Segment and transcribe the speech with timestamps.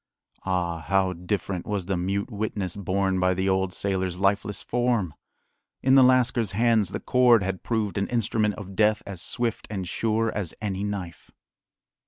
[0.47, 5.13] Ah, how different was the mute witness borne by the old sailor's lifeless form!
[5.83, 9.87] In the lascar's hands the cord had proved an instrument of death as swift and
[9.87, 11.29] sure as any knife.